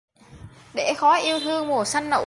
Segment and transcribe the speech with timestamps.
[0.73, 2.17] Để khói yêu thương mùa xanh nụ